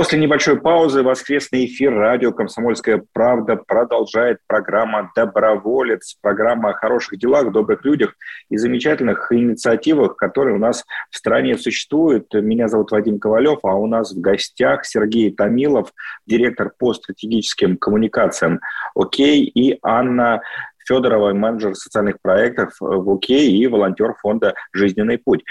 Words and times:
После 0.00 0.18
небольшой 0.18 0.58
паузы 0.58 1.02
воскресный 1.02 1.66
эфир 1.66 1.92
радио 1.92 2.32
«Комсомольская 2.32 3.04
правда» 3.12 3.56
продолжает 3.56 4.38
программа 4.46 5.12
«Доброволец», 5.14 6.16
программа 6.22 6.70
о 6.70 6.72
хороших 6.72 7.18
делах, 7.18 7.52
добрых 7.52 7.84
людях 7.84 8.14
и 8.48 8.56
замечательных 8.56 9.30
инициативах, 9.30 10.16
которые 10.16 10.56
у 10.56 10.58
нас 10.58 10.86
в 11.10 11.18
стране 11.18 11.58
существуют. 11.58 12.32
Меня 12.32 12.68
зовут 12.68 12.92
Вадим 12.92 13.18
Ковалев, 13.18 13.58
а 13.62 13.74
у 13.74 13.86
нас 13.86 14.14
в 14.14 14.20
гостях 14.22 14.86
Сергей 14.86 15.32
Томилов, 15.32 15.92
директор 16.26 16.72
по 16.78 16.94
стратегическим 16.94 17.76
коммуникациям 17.76 18.60
ОК, 18.94 19.18
и 19.18 19.78
Анна 19.82 20.40
Федорова, 20.88 21.34
менеджер 21.34 21.74
социальных 21.74 22.22
проектов 22.22 22.74
в 22.80 23.06
ОК 23.06 23.28
и 23.28 23.66
волонтер 23.66 24.14
фонда 24.14 24.54
«Жизненный 24.72 25.18
путь». 25.18 25.44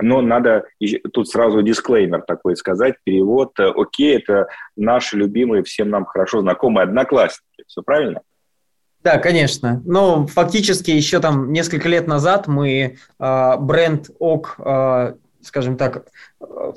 Но 0.00 0.20
надо 0.20 0.64
тут 1.12 1.28
сразу 1.28 1.62
дисклеймер 1.62 2.22
такой 2.22 2.56
сказать, 2.56 2.94
перевод. 3.04 3.58
Э, 3.58 3.72
окей, 3.74 4.16
это 4.16 4.48
наши 4.76 5.16
любимые, 5.16 5.62
всем 5.62 5.90
нам 5.90 6.04
хорошо 6.04 6.40
знакомые 6.40 6.84
одноклассники. 6.84 7.64
Все 7.66 7.82
правильно? 7.82 8.20
Да, 9.02 9.18
конечно. 9.18 9.80
Но 9.84 10.26
фактически 10.26 10.90
еще 10.90 11.20
там 11.20 11.52
несколько 11.52 11.88
лет 11.88 12.06
назад 12.06 12.48
мы 12.48 12.96
э, 13.18 13.56
бренд 13.58 14.10
ОК, 14.18 14.56
э, 14.58 15.14
скажем 15.40 15.76
так, 15.76 16.06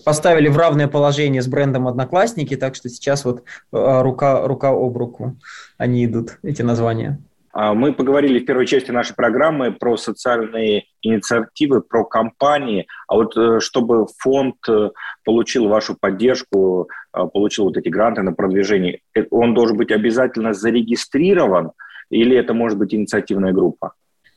поставили 0.06 0.48
в 0.48 0.58
равное 0.58 0.88
положение 0.88 1.42
с 1.42 1.48
брендом 1.48 1.88
Одноклассники, 1.88 2.56
так 2.56 2.76
что 2.76 2.90
сейчас 2.90 3.26
вот 3.26 3.40
э, 3.40 4.02
рука, 4.02 4.48
рука 4.48 4.70
об 4.70 4.96
руку 4.98 5.38
они 5.78 6.06
идут, 6.06 6.38
эти 6.44 6.62
названия. 6.62 7.20
А, 7.54 7.74
мы 7.74 7.94
поговорили 7.94 8.40
в 8.40 8.46
первой 8.46 8.66
части 8.66 8.92
нашей 8.92 9.16
программы 9.16 9.72
про 9.72 9.98
социальные 9.98 10.86
инициативы, 11.02 11.82
про 11.82 12.06
компании. 12.06 12.88
А 13.08 13.16
вот 13.16 13.36
э, 13.38 13.60
чтобы 13.60 14.08
фонд 14.20 14.56
э, 14.70 14.90
получил 15.26 15.68
вашу 15.68 15.98
поддержку, 16.00 16.90
э, 17.14 17.24
получил 17.34 17.66
вот 17.66 17.78
эти 17.78 17.90
гранты 17.90 18.22
на 18.22 18.34
продвижение, 18.34 19.02
он 19.30 19.54
должен 19.54 19.78
быть 19.78 19.92
обязательно 19.92 20.54
зарегистрирован 20.54 21.72
или 22.10 22.38
это 22.38 22.54
может 22.54 22.78
быть 22.78 22.94
инициативная 22.94 23.54
группа? 23.54 23.94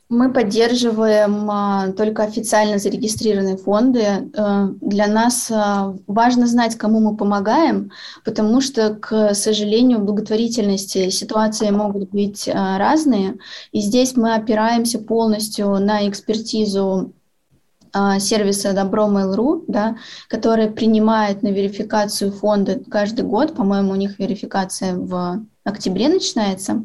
Мы 0.07 0.31
поддерживаем 0.31 1.49
а, 1.49 1.91
только 1.93 2.21
официально 2.23 2.77
зарегистрированные 2.77 3.57
фонды. 3.57 4.29
А, 4.37 4.69
для 4.79 5.07
нас 5.07 5.49
а, 5.51 5.95
важно 6.05 6.45
знать, 6.45 6.75
кому 6.75 6.99
мы 6.99 7.17
помогаем, 7.17 7.91
потому 8.23 8.61
что, 8.61 8.93
к 8.93 9.33
сожалению, 9.33 9.99
в 9.99 10.05
благотворительности 10.05 11.09
ситуации 11.09 11.71
могут 11.71 12.11
быть 12.11 12.47
а, 12.47 12.77
разные. 12.77 13.39
И 13.71 13.81
здесь 13.81 14.15
мы 14.15 14.35
опираемся 14.35 14.99
полностью 14.99 15.69
на 15.79 16.07
экспертизу 16.07 17.13
сервиса 18.19 18.73
Добро 18.73 19.07
да, 19.69 19.95
который 20.27 20.69
принимает 20.69 21.43
на 21.43 21.47
верификацию 21.47 22.33
фонда 22.33 22.81
каждый 22.91 23.23
год. 23.23 23.55
По-моему, 23.55 23.93
у 23.93 23.95
них 23.95 24.19
верификация 24.19 24.93
в 24.95 25.45
октябре 25.65 26.07
начинается, 26.07 26.83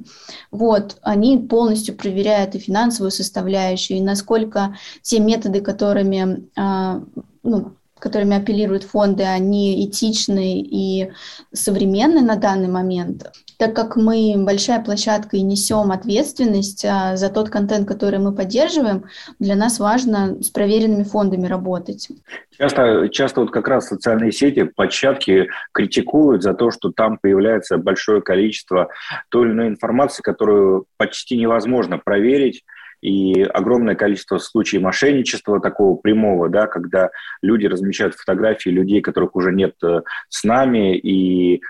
вот, 0.51 0.99
они 1.03 1.39
полностью 1.39 1.97
проверяют 1.97 2.55
и 2.55 2.59
финансовую 2.59 3.11
составляющую, 3.11 3.99
и 3.99 4.03
насколько 4.03 4.77
те 5.03 5.21
методы, 5.21 5.61
которыми, 5.61 6.49
а, 6.57 7.03
ну, 7.43 7.75
которыми 8.01 8.37
апеллируют 8.37 8.85
фонды, 8.85 9.23
они 9.23 9.87
этичны 9.87 10.61
и 10.61 11.11
современны 11.53 12.23
на 12.23 12.37
данный 12.37 12.69
момент. 12.69 13.31
Так 13.59 13.77
как 13.77 13.97
мы 13.97 14.35
большая 14.39 14.83
площадка 14.83 15.37
и 15.37 15.43
несем 15.43 15.93
ответственность 15.93 16.83
а, 16.85 17.17
за 17.17 17.29
тот 17.29 17.51
контент, 17.51 17.87
который 17.87 18.19
мы 18.19 18.35
поддерживаем, 18.35 19.05
для 19.39 19.55
нас 19.55 19.79
важно 19.79 20.43
с 20.43 20.49
проверенными 20.49 21.03
фондами 21.03 21.47
работать. 21.47 22.09
Часто, 22.57 23.09
часто 23.11 23.43
вот 23.43 23.51
как 23.51 23.69
раз 23.69 23.89
социальные 23.89 24.33
сети, 24.33 24.63
площадки 24.63 25.49
критикуют 25.73 26.43
за 26.43 26.55
то, 26.55 26.71
что 26.71 26.91
там 26.91 27.19
появляется 27.19 27.77
большое 27.77 28.23
количество 28.23 28.89
той 29.29 29.47
или 29.47 29.53
иной 29.53 29.69
информации, 29.69 30.23
которую 30.23 30.87
почти 30.97 31.37
невозможно 31.37 31.99
проверить, 31.99 32.65
и 33.01 33.43
огромное 33.43 33.95
количество 33.95 34.39
случаев 34.39 34.83
мошенничества 34.83 35.61
такого 35.61 35.97
прямого, 35.97 36.49
да, 36.49 36.67
когда 36.67 37.11
люди 37.43 37.67
размещают 37.67 38.15
фотографии 38.15 38.71
людей, 38.71 39.01
которых 39.01 39.37
уже 39.37 39.53
нет 39.53 39.75
э, 39.83 40.03
с 40.29 40.45
нами, 40.45 40.97
и 40.97 41.63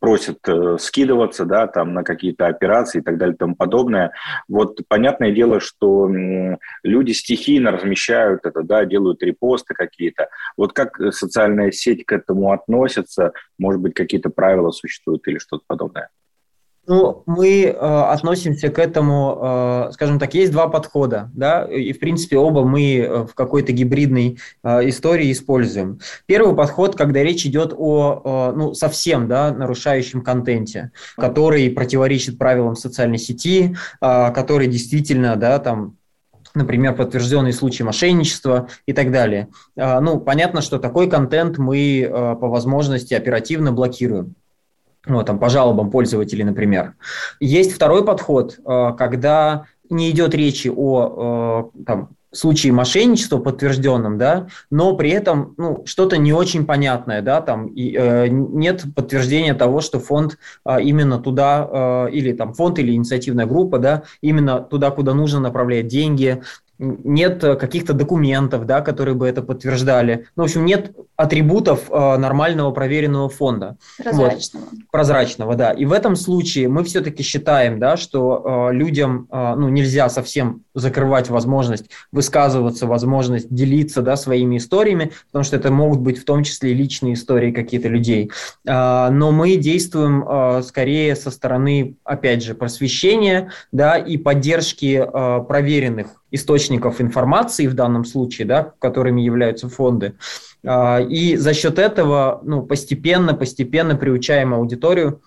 просят 0.00 0.38
э, 0.48 0.78
скидываться, 0.78 1.44
да, 1.44 1.66
там 1.66 1.92
на 1.92 2.02
какие-то 2.02 2.46
операции 2.46 3.00
и 3.00 3.02
так 3.02 3.18
далее 3.18 3.34
и 3.34 3.38
тому 3.38 3.54
подобное. 3.54 4.12
Вот 4.48 4.80
понятное 4.88 5.30
дело, 5.30 5.60
что 5.60 6.10
люди 6.82 7.12
стихийно 7.12 7.70
размещают 7.70 8.46
это, 8.46 8.62
да, 8.62 8.84
делают 8.86 9.22
репосты 9.22 9.74
какие-то. 9.74 10.28
Вот 10.56 10.72
как 10.72 10.98
социальная 11.12 11.70
сеть 11.70 12.04
к 12.06 12.12
этому 12.12 12.52
относится? 12.52 13.32
Может 13.58 13.80
быть, 13.82 13.94
какие-то 13.94 14.30
правила 14.30 14.70
существуют 14.70 15.28
или 15.28 15.38
что-то 15.38 15.64
подобное? 15.66 16.08
Ну, 16.90 17.22
мы 17.24 17.66
э, 17.66 17.70
относимся 17.70 18.68
к 18.68 18.80
этому, 18.80 19.38
э, 19.40 19.92
скажем 19.92 20.18
так, 20.18 20.34
есть 20.34 20.50
два 20.50 20.66
подхода, 20.66 21.30
да, 21.34 21.64
и, 21.64 21.92
в 21.92 22.00
принципе, 22.00 22.36
оба 22.36 22.64
мы 22.64 22.96
э, 22.96 23.26
в 23.26 23.34
какой-то 23.36 23.70
гибридной 23.70 24.40
э, 24.64 24.88
истории 24.88 25.30
используем. 25.30 26.00
Первый 26.26 26.56
подход, 26.56 26.96
когда 26.96 27.22
речь 27.22 27.46
идет 27.46 27.72
о, 27.76 28.50
э, 28.50 28.56
ну, 28.56 28.74
совсем, 28.74 29.28
да, 29.28 29.52
нарушающем 29.52 30.22
контенте, 30.22 30.90
который 31.14 31.70
противоречит 31.70 32.38
правилам 32.38 32.74
социальной 32.74 33.18
сети, 33.18 33.76
э, 34.00 34.32
который 34.32 34.66
действительно, 34.66 35.36
да, 35.36 35.60
там, 35.60 35.96
например, 36.56 36.96
подтвержденные 36.96 37.52
случаи 37.52 37.84
мошенничества 37.84 38.66
и 38.86 38.92
так 38.92 39.12
далее. 39.12 39.46
Э, 39.76 40.00
ну, 40.00 40.18
понятно, 40.18 40.60
что 40.60 40.80
такой 40.80 41.08
контент 41.08 41.56
мы 41.56 42.00
э, 42.00 42.08
по 42.10 42.48
возможности 42.48 43.14
оперативно 43.14 43.70
блокируем 43.70 44.34
вот, 45.06 45.26
там, 45.26 45.38
по 45.38 45.48
жалобам 45.48 45.90
пользователей, 45.90 46.44
например. 46.44 46.94
Есть 47.40 47.72
второй 47.72 48.04
подход, 48.04 48.58
э, 48.58 48.92
когда 48.98 49.66
не 49.88 50.10
идет 50.10 50.34
речи 50.34 50.72
о 50.74 51.70
э, 51.74 51.82
там, 51.84 52.10
случае 52.32 52.72
мошенничества 52.72 53.38
подтвержденном, 53.38 54.16
да, 54.16 54.46
но 54.70 54.94
при 54.96 55.10
этом 55.10 55.54
ну, 55.56 55.82
что-то 55.84 56.16
не 56.16 56.32
очень 56.32 56.64
понятное, 56.64 57.22
да, 57.22 57.40
там 57.40 57.66
и, 57.66 57.96
э, 57.96 58.28
нет 58.28 58.84
подтверждения 58.94 59.54
того, 59.54 59.80
что 59.80 59.98
фонд 59.98 60.38
э, 60.64 60.80
именно 60.82 61.18
туда 61.18 62.06
э, 62.08 62.10
или 62.12 62.32
там 62.32 62.54
фонд 62.54 62.78
или 62.78 62.94
инициативная 62.94 63.46
группа, 63.46 63.78
да, 63.78 64.04
именно 64.20 64.60
туда, 64.60 64.90
куда 64.90 65.12
нужно 65.12 65.40
направлять 65.40 65.88
деньги, 65.88 66.42
нет 66.80 67.40
каких-то 67.42 67.92
документов, 67.92 68.66
да, 68.66 68.80
которые 68.80 69.14
бы 69.14 69.28
это 69.28 69.42
подтверждали. 69.42 70.26
Ну, 70.34 70.42
в 70.42 70.46
общем, 70.46 70.64
нет 70.64 70.92
атрибутов 71.16 71.90
э, 71.90 72.16
нормального 72.16 72.70
проверенного 72.70 73.28
фонда. 73.28 73.76
Прозрачного. 74.02 74.64
Вот. 74.64 74.80
Прозрачного, 74.90 75.54
да. 75.54 75.70
И 75.72 75.84
в 75.84 75.92
этом 75.92 76.16
случае 76.16 76.68
мы 76.68 76.82
все-таки 76.84 77.22
считаем, 77.22 77.78
да, 77.78 77.98
что 77.98 78.70
э, 78.70 78.74
людям 78.74 79.28
э, 79.30 79.54
ну, 79.56 79.68
нельзя 79.68 80.08
совсем 80.08 80.62
закрывать 80.74 81.28
возможность 81.28 81.90
высказываться, 82.10 82.86
возможность 82.86 83.52
делиться 83.52 84.00
да, 84.00 84.16
своими 84.16 84.56
историями, 84.56 85.12
потому 85.26 85.44
что 85.44 85.56
это 85.56 85.70
могут 85.70 86.00
быть 86.00 86.18
в 86.18 86.24
том 86.24 86.42
числе 86.42 86.72
личные 86.72 87.14
истории 87.14 87.52
какие-то 87.52 87.88
людей. 87.88 88.30
Э, 88.66 89.10
но 89.10 89.30
мы 89.30 89.56
действуем 89.56 90.24
э, 90.26 90.62
скорее 90.62 91.14
со 91.16 91.30
стороны, 91.30 91.96
опять 92.04 92.42
же, 92.42 92.54
просвещения 92.54 93.50
да, 93.72 93.98
и 93.98 94.16
поддержки 94.16 95.04
э, 95.06 95.44
проверенных 95.44 96.06
источников 96.30 97.00
информации 97.00 97.66
в 97.66 97.74
данном 97.74 98.04
случае, 98.04 98.46
да, 98.46 98.72
которыми 98.78 99.20
являются 99.20 99.68
фонды. 99.68 100.14
А, 100.64 101.00
и 101.00 101.36
за 101.36 101.54
счет 101.54 101.78
этого 101.78 102.40
ну, 102.44 102.62
постепенно, 102.62 103.34
постепенно 103.34 103.96
приучаем 103.96 104.54
аудиторию 104.54 105.22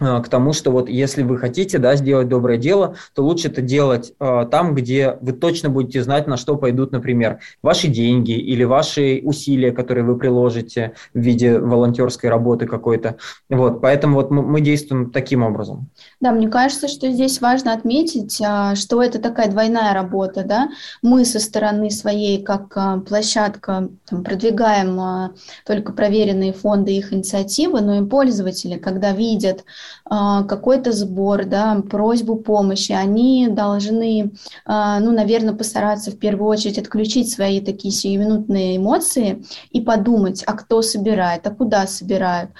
к 0.00 0.28
тому, 0.28 0.52
что 0.52 0.70
вот 0.70 0.88
если 0.88 1.22
вы 1.22 1.36
хотите 1.38 1.78
да, 1.78 1.94
сделать 1.94 2.28
доброе 2.28 2.58
дело, 2.58 2.96
то 3.14 3.22
лучше 3.22 3.48
это 3.48 3.60
делать 3.60 4.12
э, 4.18 4.46
там, 4.50 4.74
где 4.74 5.18
вы 5.20 5.32
точно 5.32 5.68
будете 5.68 6.02
знать, 6.02 6.26
на 6.26 6.36
что 6.36 6.56
пойдут, 6.56 6.92
например, 6.92 7.40
ваши 7.62 7.88
деньги 7.88 8.32
или 8.32 8.64
ваши 8.64 9.20
усилия, 9.22 9.72
которые 9.72 10.04
вы 10.04 10.16
приложите 10.16 10.94
в 11.12 11.18
виде 11.18 11.58
волонтерской 11.58 12.30
работы 12.30 12.66
какой-то. 12.66 13.16
Вот, 13.50 13.80
поэтому 13.82 14.14
вот 14.14 14.30
мы, 14.30 14.42
мы 14.42 14.60
действуем 14.60 15.10
таким 15.10 15.42
образом. 15.42 15.90
Да, 16.20 16.32
мне 16.32 16.48
кажется, 16.48 16.88
что 16.88 17.10
здесь 17.10 17.40
важно 17.40 17.74
отметить, 17.74 18.40
а, 18.42 18.74
что 18.76 19.02
это 19.02 19.18
такая 19.18 19.50
двойная 19.50 19.92
работа. 19.92 20.44
Да? 20.44 20.70
Мы 21.02 21.26
со 21.26 21.40
стороны 21.40 21.90
своей, 21.90 22.42
как 22.42 22.72
а, 22.74 23.00
площадка, 23.00 23.88
там, 24.08 24.24
продвигаем 24.24 25.34
только 25.66 25.92
проверенные 25.92 26.52
фонды, 26.52 26.92
их 26.92 27.12
инициативы, 27.12 27.80
но 27.80 28.02
и 28.02 28.06
пользователи, 28.06 28.78
когда 28.78 29.12
видят 29.12 29.60
а, 29.60 29.64
какой-то 30.08 30.92
сбор, 30.92 31.44
да, 31.44 31.82
просьбу 31.88 32.36
помощи, 32.36 32.92
они 32.92 33.48
должны, 33.48 34.32
а, 34.64 35.00
ну, 35.00 35.12
наверное, 35.12 35.54
постараться 35.54 36.10
в 36.10 36.18
первую 36.18 36.48
очередь 36.48 36.78
отключить 36.78 37.30
свои 37.30 37.60
такие 37.60 37.92
сиюминутные 37.92 38.76
эмоции 38.76 39.44
и 39.70 39.80
подумать, 39.80 40.42
а 40.46 40.54
кто 40.54 40.82
собирает, 40.82 41.46
а 41.46 41.50
куда 41.54 41.86
собирают, 41.86 42.50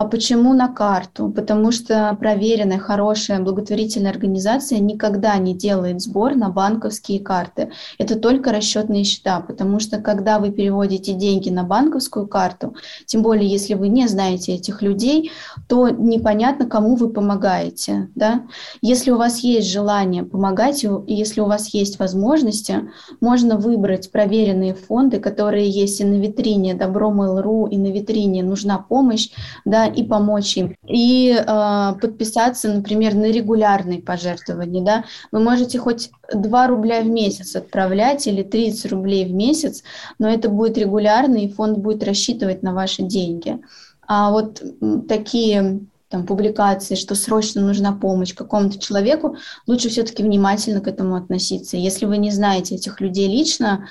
А 0.00 0.06
почему 0.06 0.54
на 0.54 0.68
карту? 0.68 1.28
Потому 1.28 1.72
что 1.72 2.16
проверенная, 2.18 2.78
хорошая 2.78 3.38
благотворительная 3.38 4.10
организация 4.10 4.78
никогда 4.78 5.36
не 5.36 5.54
делает 5.54 6.00
сбор 6.00 6.36
на 6.36 6.48
банковские 6.48 7.20
карты. 7.20 7.70
Это 7.98 8.18
только 8.18 8.50
расчетные 8.50 9.04
счета, 9.04 9.40
потому 9.40 9.78
что 9.78 9.98
когда 9.98 10.38
вы 10.38 10.52
переводите 10.52 11.12
деньги 11.12 11.50
на 11.50 11.64
банковскую 11.64 12.26
карту, 12.26 12.74
тем 13.04 13.20
более 13.20 13.46
если 13.46 13.74
вы 13.74 13.88
не 13.88 14.08
знаете 14.08 14.54
этих 14.54 14.80
людей, 14.80 15.32
то 15.68 15.90
непонятно, 15.90 16.64
кому 16.64 16.96
вы 16.96 17.10
помогаете. 17.10 18.08
Да? 18.14 18.46
Если 18.80 19.10
у 19.10 19.18
вас 19.18 19.40
есть 19.40 19.70
желание 19.70 20.22
помогать, 20.22 20.82
если 21.08 21.42
у 21.42 21.46
вас 21.46 21.74
есть 21.74 21.98
возможности, 21.98 22.88
можно 23.20 23.58
выбрать 23.58 24.10
проверенные 24.10 24.72
фонды, 24.72 25.20
которые 25.20 25.68
есть 25.68 26.00
и 26.00 26.04
на 26.04 26.14
витрине 26.14 26.72
Добро 26.72 27.10
Mail.ru, 27.10 27.68
и 27.68 27.76
на 27.76 27.88
витрине 27.88 28.42
Нужна 28.42 28.78
помощь, 28.78 29.28
да, 29.66 29.89
и 29.90 30.04
помочь 30.04 30.56
им. 30.56 30.76
И 30.86 31.30
э, 31.30 31.92
подписаться, 32.00 32.72
например, 32.72 33.14
на 33.14 33.26
регулярные 33.30 34.00
пожертвования. 34.00 34.82
Да. 34.82 35.04
Вы 35.32 35.40
можете 35.40 35.78
хоть 35.78 36.10
2 36.32 36.66
рубля 36.66 37.02
в 37.02 37.06
месяц 37.06 37.56
отправлять 37.56 38.26
или 38.26 38.42
30 38.42 38.90
рублей 38.92 39.26
в 39.26 39.32
месяц, 39.32 39.82
но 40.18 40.28
это 40.28 40.48
будет 40.48 40.78
регулярно, 40.78 41.36
и 41.36 41.52
фонд 41.52 41.78
будет 41.78 42.04
рассчитывать 42.04 42.62
на 42.62 42.72
ваши 42.74 43.02
деньги. 43.02 43.58
А 44.06 44.30
вот 44.30 44.62
такие 45.08 45.80
там, 46.08 46.26
публикации, 46.26 46.96
что 46.96 47.14
срочно 47.14 47.62
нужна 47.62 47.92
помощь 47.92 48.34
какому-то 48.34 48.78
человеку, 48.78 49.36
лучше 49.66 49.88
все-таки 49.88 50.22
внимательно 50.22 50.80
к 50.80 50.88
этому 50.88 51.14
относиться. 51.14 51.76
Если 51.76 52.04
вы 52.06 52.18
не 52.18 52.32
знаете 52.32 52.74
этих 52.74 53.00
людей 53.00 53.28
лично, 53.28 53.86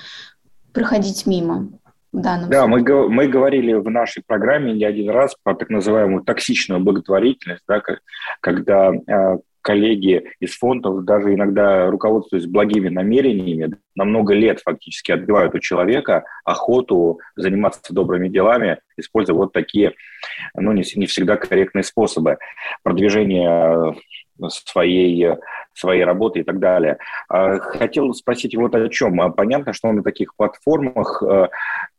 проходить 0.72 1.26
мимо 1.26 1.68
в 2.12 2.20
данном 2.20 2.50
да, 2.50 2.64
случае. 2.64 2.94
мы, 2.94 3.08
мы 3.08 3.28
говорили 3.28 3.72
в 3.74 3.88
нашей 3.88 4.22
программе 4.26 4.72
не 4.72 4.84
один 4.84 5.10
раз 5.10 5.36
про 5.42 5.54
так 5.54 5.70
называемую 5.70 6.24
токсичную 6.24 6.80
благотворительность, 6.80 7.62
да, 7.68 7.82
когда 8.40 8.92
э, 8.92 9.38
коллеги 9.62 10.32
из 10.40 10.56
фондов, 10.56 11.04
даже 11.04 11.34
иногда 11.34 11.88
руководствуясь 11.90 12.46
благими 12.46 12.88
намерениями, 12.88 13.76
на 13.94 14.04
много 14.04 14.34
лет 14.34 14.60
фактически 14.60 15.12
отбивают 15.12 15.54
у 15.54 15.58
человека 15.58 16.24
охоту 16.44 17.20
заниматься 17.36 17.92
добрыми 17.92 18.28
делами, 18.28 18.78
используя 18.96 19.36
вот 19.36 19.52
такие, 19.52 19.94
ну, 20.54 20.72
не, 20.72 20.82
не 20.96 21.06
всегда 21.06 21.36
корректные 21.36 21.84
способы 21.84 22.38
продвижения 22.82 23.94
своей, 24.48 25.36
своей 25.74 26.04
работы 26.04 26.40
и 26.40 26.42
так 26.42 26.58
далее. 26.58 26.98
А, 27.28 27.58
хотел 27.58 28.12
спросить 28.14 28.56
вот 28.56 28.74
о 28.74 28.88
чем. 28.88 29.20
А, 29.20 29.28
понятно, 29.28 29.72
что 29.74 29.92
на 29.92 30.02
таких 30.02 30.34
платформах 30.34 31.22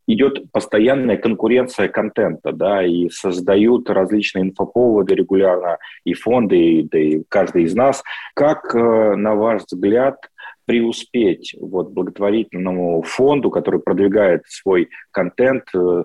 идет 0.08 0.52
постоянная 0.52 1.18
конкуренция 1.18 1.88
контента, 1.88 2.52
да, 2.52 2.84
и 2.84 3.10
создают 3.10 3.90
различные 3.90 4.46
инфоповоды 4.46 5.16
регулярно, 5.16 5.78
и 6.04 6.14
фонды, 6.14 6.58
и, 6.58 6.84
да 6.84 7.00
и 7.00 7.24
каждый 7.30 7.64
из 7.64 7.76
нас. 7.76 8.04
Как, 8.34 8.76
э, 8.76 9.16
на 9.16 9.36
ваш 9.36 9.64
взгляд, 9.64 10.18
преуспеть 10.66 11.56
вот, 11.60 11.92
благотворительному 11.92 13.02
фонду, 13.02 13.50
который 13.50 13.80
продвигает 13.80 14.44
свой 14.48 14.90
контент, 15.12 15.64
э, 15.74 16.04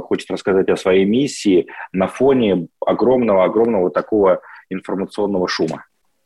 хочет 0.00 0.30
рассказать 0.30 0.68
о 0.68 0.76
своей 0.76 1.04
миссии 1.04 1.66
на 1.92 2.08
фоне 2.08 2.68
огромного-огромного 2.84 3.90
такого 3.90 4.40
информационного 4.68 5.48
шума. 5.48 5.84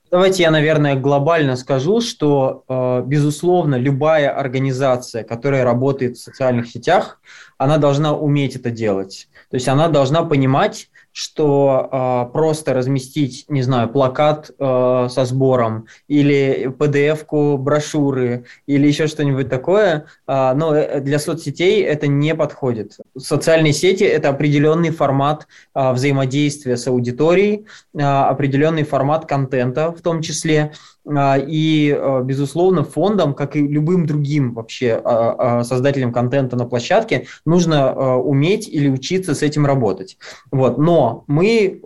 Давайте 0.09 0.45
я, 0.45 0.53
наверное, 0.53 0.95
глобально 0.95 1.57
скажу, 1.57 2.01
что, 2.01 2.63
э, 2.69 3.03
безусловно, 3.07 3.75
любая 3.75 4.31
организация, 4.31 5.25
которая 5.25 5.65
работает 5.65 6.17
в 6.17 6.21
социальных 6.23 6.69
сетях, 6.69 7.21
она 7.59 7.79
должна 7.79 8.15
уметь 8.15 8.55
это 8.55 8.71
делать. 8.71 9.29
То 9.51 9.57
есть 9.57 9.67
она 9.67 9.89
должна 9.89 10.23
понимать, 10.23 10.91
что 11.17 11.89
э, 11.91 12.33
просто 12.35 12.75
разместить, 12.75 13.47
не 13.49 13.63
знаю, 13.63 13.89
плакат 13.89 14.51
э, 14.51 15.09
со 15.11 15.25
сбором 15.25 15.87
или 16.09 16.71
PDF-ку 16.79 17.57
брошюры 17.57 18.45
или 18.67 18.87
еще 18.87 19.07
что-нибудь 19.07 19.49
такое, 19.49 20.09
э, 20.29 20.53
но 20.55 21.01
для 21.01 21.19
соцсетей 21.19 21.83
это 21.83 22.07
не 22.07 22.35
подходит. 22.35 22.99
Социальные 23.17 23.73
сети– 23.73 24.05
это 24.05 24.29
определенный 24.29 24.91
формат 24.91 25.47
э, 25.75 25.93
взаимодействия 25.93 26.77
с 26.77 26.87
аудиторией, 26.87 27.65
э, 27.95 28.03
определенный 28.03 28.83
формат 28.83 29.25
контента 29.25 29.93
в 29.93 30.03
том 30.03 30.21
числе– 30.21 30.73
а, 30.96 30.96
и, 31.09 31.97
а, 31.97 32.21
безусловно, 32.23 32.83
фондам, 32.83 33.35
как 33.35 33.55
и 33.55 33.67
любым 33.67 34.07
другим 34.07 34.55
вообще 34.55 35.01
а, 35.05 35.63
создателям 35.63 36.13
контента 36.13 36.57
на 36.57 36.65
площадке, 36.65 37.27
нужно 37.45 38.17
уметь 38.19 38.69
или 38.69 38.89
учиться 38.89 39.35
с 39.35 39.43
этим 39.43 39.67
работать. 39.67 40.19
Вот. 40.51 40.79
Но 40.79 41.25
мы, 41.27 41.81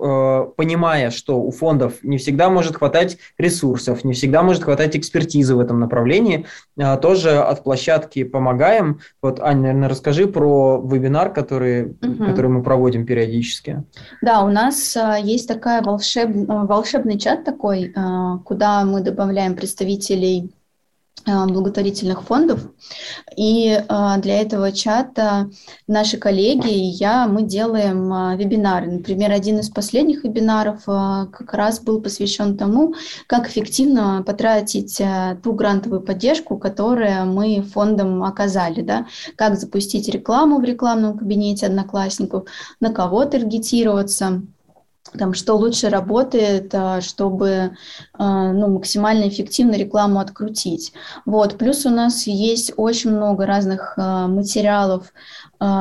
понимая, 0.56 1.10
что 1.10 1.40
у 1.40 1.50
фондов 1.50 1.94
не 2.02 2.18
всегда 2.18 2.48
может 2.48 2.76
хватать 2.76 3.18
ресурсов, 3.38 4.04
не 4.04 4.12
всегда 4.12 4.42
может 4.42 4.64
хватать 4.64 4.96
экспертизы 4.96 5.54
в 5.54 5.60
этом 5.60 5.80
направлении, 5.80 6.46
тоже 7.02 7.38
от 7.38 7.62
площадки 7.62 8.24
помогаем. 8.24 9.00
Вот, 9.22 9.40
Аня, 9.40 9.60
наверное, 9.60 9.88
расскажи 9.88 10.26
про 10.26 10.80
вебинар, 10.80 11.32
который, 11.32 11.86
угу. 11.86 12.24
который 12.24 12.50
мы 12.50 12.62
проводим 12.62 13.04
периодически. 13.06 13.84
Да, 14.22 14.42
у 14.42 14.48
нас 14.48 14.96
есть 15.22 15.48
такая 15.48 15.82
волшеб... 15.82 16.30
волшебный 16.48 17.18
чат 17.18 17.44
такой, 17.44 17.92
куда 18.44 18.84
мы 18.84 19.00
добавляем 19.10 19.56
представителей 19.56 20.50
а, 21.26 21.46
благотворительных 21.46 22.22
фондов. 22.22 22.60
И 23.36 23.78
а, 23.88 24.16
для 24.18 24.40
этого 24.40 24.72
чата 24.72 25.50
наши 25.86 26.16
коллеги 26.16 26.72
и 26.72 26.86
я, 26.86 27.26
мы 27.26 27.42
делаем 27.42 28.10
а, 28.12 28.36
вебинары. 28.36 28.90
Например, 28.90 29.30
один 29.30 29.58
из 29.58 29.68
последних 29.68 30.24
вебинаров 30.24 30.84
как 30.86 31.52
раз 31.52 31.80
был 31.80 32.00
посвящен 32.00 32.56
тому, 32.56 32.94
как 33.26 33.50
эффективно 33.50 34.22
потратить 34.24 35.02
ту 35.42 35.52
грантовую 35.52 36.00
поддержку, 36.00 36.56
которую 36.56 37.26
мы 37.26 37.62
фондом 37.62 38.22
оказали. 38.24 38.80
Да? 38.80 39.06
Как 39.36 39.58
запустить 39.58 40.08
рекламу 40.08 40.58
в 40.58 40.64
рекламном 40.64 41.18
кабинете 41.18 41.66
одноклассников, 41.66 42.44
на 42.80 42.92
кого 42.92 43.24
таргетироваться– 43.26 44.42
там, 45.18 45.34
что 45.34 45.56
лучше 45.56 45.88
работает, 45.88 46.74
а, 46.74 47.00
чтобы 47.00 47.72
а, 48.14 48.52
ну, 48.52 48.68
максимально 48.68 49.28
эффективно 49.28 49.74
рекламу 49.74 50.20
открутить. 50.20 50.92
Вот. 51.26 51.58
Плюс 51.58 51.86
у 51.86 51.90
нас 51.90 52.26
есть 52.26 52.72
очень 52.76 53.10
много 53.10 53.46
разных 53.46 53.94
а, 53.96 54.28
материалов 54.28 55.12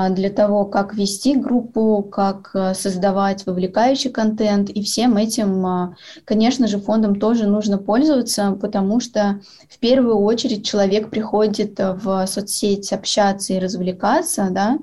для 0.09 0.29
того, 0.29 0.65
как 0.65 0.93
вести 0.93 1.35
группу, 1.35 2.03
как 2.03 2.53
создавать 2.73 3.45
вовлекающий 3.45 4.09
контент. 4.09 4.69
И 4.69 4.83
всем 4.83 5.15
этим, 5.15 5.95
конечно 6.25 6.67
же, 6.67 6.79
фондом 6.79 7.17
тоже 7.17 7.47
нужно 7.47 7.77
пользоваться, 7.77 8.57
потому 8.59 8.99
что 8.99 9.39
в 9.69 9.79
первую 9.79 10.17
очередь 10.17 10.65
человек 10.65 11.09
приходит 11.09 11.79
в 11.79 12.27
соцсеть 12.27 12.91
общаться 12.91 13.53
и 13.53 13.59
развлекаться, 13.59 14.49
да, 14.51 14.79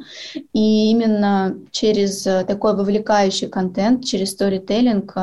и 0.55 0.91
именно 0.91 1.59
через 1.73 2.23
такой 2.23 2.75
вовлекающий 2.75 3.49
контент, 3.49 4.03
через 4.03 4.35
сторителлинг 4.37 5.17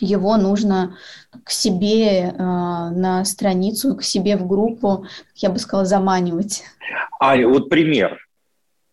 его 0.00 0.36
нужно 0.36 0.96
к 1.44 1.50
себе 1.50 2.28
э, 2.28 2.32
на 2.36 3.24
страницу, 3.24 3.96
к 3.96 4.02
себе 4.02 4.36
в 4.36 4.46
группу, 4.46 5.06
я 5.36 5.50
бы 5.50 5.58
сказала, 5.58 5.84
заманивать. 5.84 6.64
А 7.20 7.36
вот 7.36 7.68
пример. 7.68 8.18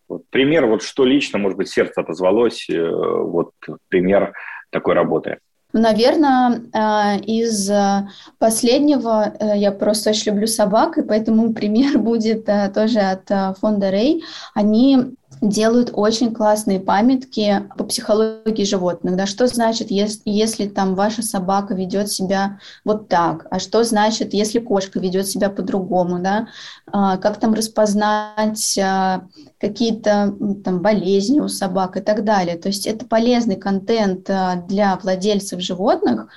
Вот 0.08 0.22
пример, 0.30 0.66
вот 0.66 0.82
что 0.82 1.04
лично, 1.04 1.38
может 1.38 1.56
быть, 1.56 1.68
сердце 1.68 2.00
отозвалось, 2.00 2.68
э, 2.68 2.80
вот 2.80 3.52
пример 3.88 4.34
такой 4.70 4.94
работы. 4.94 5.38
Наверное, 5.72 6.62
э, 6.72 7.20
из 7.20 7.70
последнего 8.38 9.32
э, 9.38 9.56
я 9.56 9.70
просто 9.70 10.10
очень 10.10 10.32
люблю 10.32 10.48
собак, 10.48 10.98
и 10.98 11.02
поэтому 11.02 11.54
пример 11.54 11.98
будет 11.98 12.46
тоже 12.74 13.00
от 13.00 13.58
фонда 13.58 13.90
Рей. 13.90 14.24
Они 14.54 15.14
делают 15.40 15.90
очень 15.92 16.34
классные 16.34 16.80
памятки 16.80 17.66
по 17.76 17.84
психологии 17.84 18.64
животных. 18.64 19.16
Да, 19.16 19.26
что 19.26 19.46
значит, 19.46 19.90
если, 19.90 20.22
если 20.24 20.68
там 20.68 20.94
ваша 20.94 21.22
собака 21.22 21.74
ведет 21.74 22.10
себя 22.10 22.58
вот 22.84 23.08
так, 23.08 23.46
а 23.50 23.58
что 23.58 23.82
значит, 23.84 24.34
если 24.34 24.58
кошка 24.58 24.98
ведет 25.00 25.26
себя 25.26 25.48
по-другому, 25.48 26.18
да, 26.20 26.48
а, 26.92 27.16
как 27.16 27.38
там 27.38 27.54
распознать 27.54 28.78
а, 28.78 29.26
какие-то 29.58 30.34
там 30.64 30.80
болезни 30.80 31.40
у 31.40 31.48
собак 31.48 31.96
и 31.96 32.00
так 32.00 32.24
далее. 32.24 32.58
То 32.58 32.68
есть 32.68 32.86
это 32.86 33.06
полезный 33.06 33.56
контент 33.56 34.28
а, 34.28 34.56
для 34.56 34.96
владельцев 34.96 35.60
животных, 35.60 36.28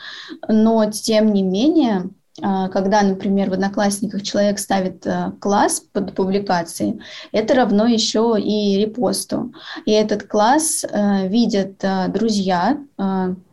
но 0.48 0.90
тем 0.90 1.34
не 1.34 1.44
менее 1.44 2.10
когда, 2.42 3.04
например, 3.04 3.52
в 3.52 3.54
Одноклассниках 3.54 4.24
человек 4.24 4.58
ставит 4.58 5.06
э, 5.06 5.34
класс 5.40 5.82
под 5.82 6.16
публикацией, 6.16 7.00
это 7.32 7.54
равно 7.54 7.86
еще 7.86 8.36
и 8.40 8.80
репосту. 8.80 9.54
И 9.86 9.92
этот 9.92 10.24
класс 10.24 10.84
э, 10.84 11.28
видят 11.28 11.84
э, 11.84 12.08
друзья 12.08 12.78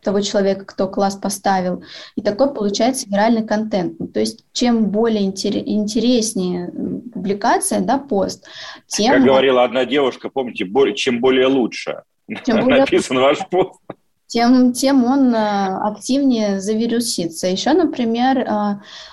того 0.02 0.20
человека, 0.20 0.64
кто 0.64 0.86
класс 0.86 1.16
поставил, 1.16 1.82
и 2.14 2.22
такой 2.22 2.54
получается 2.54 3.08
виральный 3.08 3.44
контент. 3.44 3.98
То 4.14 4.20
есть 4.20 4.44
чем 4.52 4.90
более 4.90 5.24
интереснее 5.24 6.70
публикация, 7.12 7.80
да, 7.80 7.98
пост, 7.98 8.46
тем... 8.86 9.14
Как 9.14 9.24
говорила 9.24 9.64
одна 9.64 9.84
девушка, 9.84 10.28
помните, 10.28 10.70
чем 10.94 11.20
более 11.20 11.48
лучше. 11.48 12.02
Чем 12.46 12.60
более... 12.60 12.80
Написан 12.80 13.18
ваш 13.18 13.38
пост. 13.50 13.80
Тем, 14.30 14.72
тем 14.72 15.04
он 15.04 15.34
активнее 15.34 16.60
завирусится. 16.60 17.48
Еще, 17.48 17.72
например, 17.72 18.46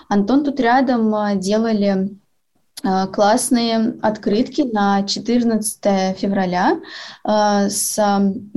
Антон 0.07 0.45
тут 0.45 0.59
рядом 0.59 1.39
делали 1.39 2.17
Э, 2.17 2.26
классные 2.83 3.95
открытки 4.01 4.61
на 4.61 5.03
14 5.03 6.15
февраля 6.17 6.79
э, 7.23 7.69
с 7.69 7.99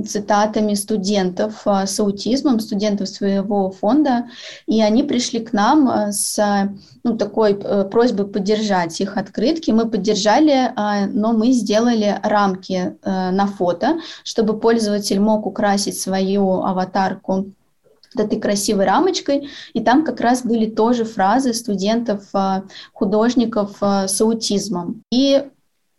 цитатами 0.05 0.75
студентов 0.75 1.63
э, 1.65 1.87
с 1.87 1.99
аутизмом, 1.99 2.59
студентов 2.59 3.09
своего 3.09 3.71
фонда, 3.71 4.27
и 4.67 4.81
они 4.81 5.03
пришли 5.03 5.39
к 5.39 5.53
нам 5.53 6.11
с 6.11 6.39
ну, 7.03 7.17
такой 7.17 7.55
просьбой 7.55 8.27
поддержать 8.27 9.01
их 9.01 9.17
открытки. 9.17 9.71
Мы 9.71 9.89
поддержали, 9.89 10.71
но 11.11 11.33
мы 11.33 11.51
сделали 11.51 12.19
рамки 12.21 12.95
на 13.03 13.47
фото, 13.47 13.99
чтобы 14.23 14.59
пользователь 14.59 15.19
мог 15.19 15.47
украсить 15.47 15.99
свою 15.99 16.61
аватарку 16.61 17.53
этой 18.19 18.39
красивой 18.39 18.85
рамочкой, 18.85 19.49
и 19.73 19.81
там 19.81 20.03
как 20.03 20.19
раз 20.19 20.45
были 20.45 20.69
тоже 20.69 21.05
фразы 21.05 21.53
студентов, 21.53 22.23
а, 22.33 22.63
художников 22.93 23.77
а, 23.81 24.07
с 24.07 24.19
аутизмом. 24.21 25.03
И 25.11 25.43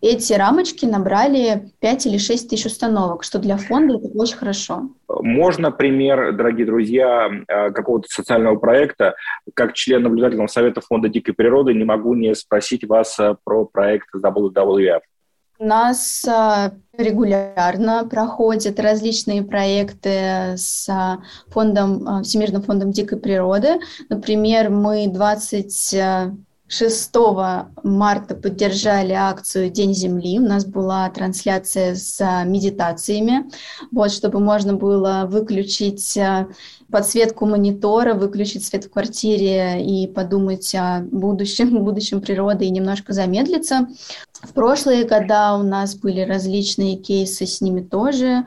эти 0.01 0.33
рамочки 0.33 0.85
набрали 0.85 1.71
5 1.81 2.07
или 2.07 2.19
6 2.19 2.51
тысяч 2.51 2.67
установок, 2.67 3.23
что 3.23 3.39
для 3.39 3.57
фонда 3.57 3.95
это 3.95 4.09
очень 4.19 4.37
хорошо. 4.37 4.91
Можно 5.09 5.71
пример, 5.71 6.33
дорогие 6.33 6.67
друзья, 6.67 7.31
а, 7.49 7.71
какого-то 7.71 8.09
социального 8.09 8.57
проекта? 8.57 9.15
Как 9.55 9.75
член 9.75 10.03
наблюдательного 10.03 10.49
совета 10.49 10.81
Фонда 10.81 11.09
дикой 11.09 11.35
природы 11.35 11.73
не 11.73 11.85
могу 11.85 12.15
не 12.15 12.35
спросить 12.35 12.85
вас 12.85 13.19
про 13.45 13.65
проект 13.65 14.09
WWF. 14.15 15.01
У 15.63 15.65
нас 15.65 16.25
а, 16.29 16.73
регулярно 16.99 18.05
проходят 18.09 18.81
различные 18.81 19.45
проекты 19.45 20.57
с 20.57 20.89
а, 20.89 21.21
фондом, 21.47 22.09
а, 22.09 22.23
Всемирным 22.25 22.63
фондом 22.63 22.91
дикой 22.91 23.21
природы. 23.21 23.79
Например, 24.09 24.71
мы 24.71 25.07
26 26.73 27.11
марта 27.83 28.35
поддержали 28.35 29.13
акцию 29.13 29.69
День 29.69 29.95
Земли. 29.95 30.39
У 30.39 30.43
нас 30.43 30.65
была 30.65 31.11
трансляция 31.11 31.95
с 31.95 32.19
медитациями, 32.47 33.45
вот, 33.91 34.11
чтобы 34.11 34.41
можно 34.41 34.73
было 34.73 35.27
выключить 35.29 36.19
подсветку 36.91 37.45
монитора, 37.45 38.15
выключить 38.15 38.65
свет 38.65 38.85
в 38.85 38.91
квартире 38.91 39.85
и 39.85 40.07
подумать 40.07 40.75
о 40.75 41.01
будущем, 41.01 41.85
будущем 41.85 42.23
природы 42.23 42.65
и 42.65 42.71
немножко 42.71 43.13
замедлиться. 43.13 43.89
В 44.43 44.55
прошлые 44.55 45.05
года 45.05 45.55
у 45.55 45.63
нас 45.63 45.95
были 45.95 46.23
различные 46.23 46.97
кейсы 46.97 47.47
с 47.47 47.61
ними 47.61 47.83
тоже, 47.83 48.47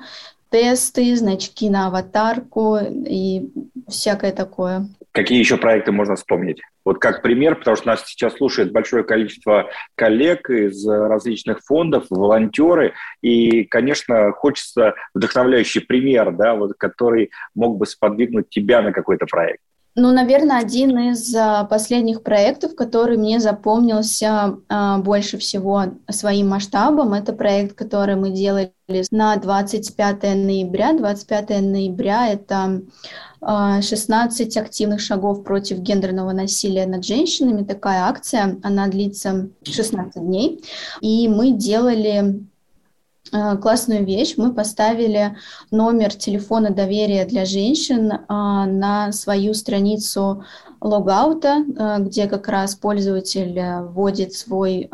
тесты, 0.50 1.16
значки 1.16 1.70
на 1.70 1.88
аватарку 1.88 2.78
и 2.82 3.50
всякое 3.88 4.32
такое. 4.32 4.88
Какие 5.12 5.38
еще 5.38 5.58
проекты 5.58 5.92
можно 5.92 6.16
вспомнить? 6.16 6.62
Вот 6.86 7.00
как 7.00 7.24
пример, 7.24 7.56
потому 7.56 7.76
что 7.76 7.88
нас 7.88 8.06
сейчас 8.06 8.36
слушает 8.36 8.72
большое 8.72 9.04
количество 9.04 9.70
коллег 9.96 10.50
из 10.50 10.88
различных 10.88 11.62
фондов, 11.62 12.06
волонтеры, 12.12 12.94
и, 13.22 13.64
конечно, 13.66 14.32
хочется 14.32 14.94
вдохновляющий 15.16 15.82
пример, 15.82 16.32
да, 16.32 16.54
вот, 16.54 16.74
который 16.78 17.32
мог 17.56 17.78
бы 17.78 17.88
сподвигнуть 17.88 18.50
тебя 18.50 18.84
на 18.84 18.94
какой-то 18.94 19.26
проект. 19.26 19.62
Ну, 19.98 20.12
наверное, 20.12 20.60
один 20.60 20.98
из 21.12 21.34
а, 21.34 21.64
последних 21.64 22.22
проектов, 22.22 22.76
который 22.76 23.16
мне 23.18 23.40
запомнился 23.40 24.58
а, 24.68 24.98
больше 24.98 25.38
всего 25.38 25.86
своим 26.10 26.50
масштабом, 26.50 27.14
это 27.14 27.32
проект, 27.32 27.78
который 27.78 28.18
мы 28.18 28.32
делали 28.32 28.74
на 29.10 29.38
25 29.38 30.24
ноября. 30.24 30.92
25 30.92 31.50
ноября– 31.62 32.28
это 32.34 32.82
16 33.42 34.58
а, 34.58 34.60
активных 34.60 35.00
шагов 35.00 35.46
против 35.46 35.78
гендерного 35.78 36.34
насилия 36.34 36.86
над 36.86 37.06
женщинами. 37.06 37.64
Такая 37.64 38.04
акция, 38.04 38.60
она 38.64 38.88
длится 38.88 39.48
16 39.64 40.22
дней. 40.22 40.62
И 41.00 41.30
мы 41.30 41.52
делали 41.52 42.44
классную 43.32 44.06
вещь. 44.06 44.36
Мы 44.38 44.54
поставили 44.54 45.36
номер 45.72 46.14
телефона 46.14 46.70
доверия 46.70 47.26
для 47.26 47.46
женщин 47.46 48.12
э, 48.12 48.20
на 48.28 49.12
свою 49.12 49.54
страницу 49.54 50.44
логаута, 50.80 51.66
э, 51.78 51.98
где 52.00 52.28
как 52.28 52.48
раз 52.48 52.76
пользователь 52.76 53.60
вводит 53.90 54.34
свой, 54.34 54.90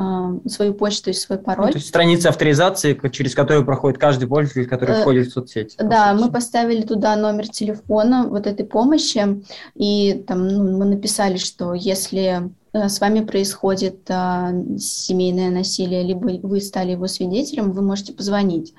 свою 0.47 0.73
почту 0.73 1.09
и 1.09 1.13
свой 1.13 1.39
пароль. 1.39 1.67
Ну, 1.67 1.71
то 1.73 1.77
есть 1.77 1.89
страница 1.89 2.29
авторизации, 2.29 2.99
через 3.09 3.35
которую 3.35 3.65
проходит 3.65 3.99
каждый 3.99 4.27
пользователь, 4.27 4.67
который 4.67 5.01
входит 5.01 5.27
в 5.27 5.33
соцсети. 5.33 5.75
Да, 5.77 6.13
мы 6.13 6.31
поставили 6.31 6.83
туда 6.83 7.15
номер 7.15 7.47
телефона 7.47 8.27
вот 8.27 8.47
этой 8.47 8.65
помощи, 8.65 9.43
и 9.75 10.23
там 10.27 10.47
ну, 10.47 10.77
мы 10.77 10.85
написали, 10.85 11.37
что 11.37 11.73
если 11.73 12.21
Э, 12.31 12.49
с 12.73 13.01
вами 13.01 13.25
происходит 13.25 14.09
а, 14.09 14.51
семейное 14.77 15.49
насилие, 15.49 16.03
либо 16.03 16.29
вы 16.45 16.61
стали 16.61 16.91
его 16.91 17.07
свидетелем, 17.07 17.71
вы 17.71 17.81
можете 17.81 18.13
позвонить. 18.13 18.73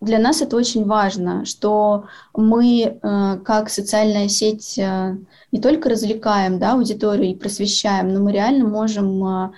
Для 0.00 0.18
нас 0.18 0.42
это 0.42 0.56
очень 0.56 0.84
важно, 0.84 1.44
что 1.46 2.04
мы, 2.34 2.98
а, 3.02 3.38
как 3.38 3.70
социальная 3.70 4.28
сеть, 4.28 4.78
а, 4.78 5.16
не 5.52 5.60
только 5.60 5.88
развлекаем 5.88 6.58
да, 6.58 6.72
аудиторию 6.72 7.30
и 7.30 7.34
просвещаем, 7.34 8.12
но 8.12 8.20
мы 8.20 8.32
реально 8.32 8.66
можем 8.66 9.24
а, 9.24 9.52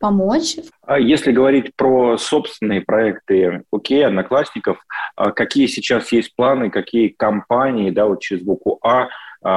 помочь. 0.00 0.56
А 0.84 0.98
если 0.98 1.30
говорить 1.30 1.74
про 1.76 2.18
собственные 2.18 2.80
проекты 2.80 3.62
Окей, 3.72 4.04
Одноклассников, 4.04 4.78
какие 5.16 5.66
сейчас 5.66 6.10
есть 6.12 6.34
планы, 6.36 6.70
какие 6.70 7.08
компании, 7.08 7.90
да, 7.90 8.06
вот 8.06 8.20
через 8.20 8.42
букву 8.42 8.80
А, 8.82 9.08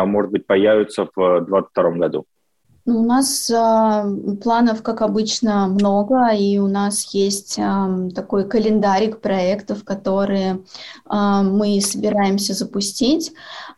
может 0.05 0.31
быть, 0.31 0.45
появятся 0.45 1.07
в 1.15 1.45
2022 1.45 1.91
году? 1.91 2.25
Ну, 2.85 3.01
у 3.01 3.05
нас 3.05 3.49
э, 3.49 4.35
планов, 4.41 4.81
как 4.81 5.01
обычно, 5.01 5.67
много, 5.67 6.29
и 6.29 6.57
у 6.57 6.67
нас 6.67 7.13
есть 7.13 7.59
э, 7.59 8.09
такой 8.15 8.47
календарик 8.47 9.21
проектов, 9.21 9.83
которые 9.83 10.53
э, 10.53 11.41
мы 11.43 11.79
собираемся 11.81 12.53
запустить. 12.53 13.33